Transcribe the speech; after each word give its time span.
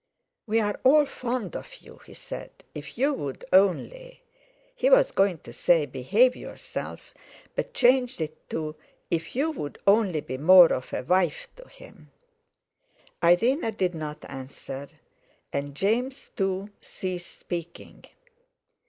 "We're 0.47 0.73
all 0.83 1.05
fond 1.05 1.55
of 1.55 1.75
you," 1.79 1.99
he 2.07 2.15
said, 2.15 2.49
"if 2.73 2.97
you'd 2.97 3.45
only"—he 3.53 4.89
was 4.89 5.11
going 5.11 5.37
to 5.41 5.53
say, 5.53 5.85
"behave 5.85 6.35
yourself," 6.35 7.13
but 7.53 7.75
changed 7.75 8.19
it 8.19 8.49
to—"if 8.49 9.35
you'd 9.35 9.77
only 9.85 10.21
be 10.21 10.39
more 10.39 10.73
of 10.73 10.91
a 10.91 11.03
wife 11.03 11.47
to 11.57 11.67
him." 11.67 12.09
Irene 13.23 13.69
did 13.77 13.93
not 13.93 14.25
answer, 14.27 14.87
and 15.53 15.75
James, 15.75 16.31
too, 16.35 16.71
ceased 16.81 17.41
speaking. 17.41 18.05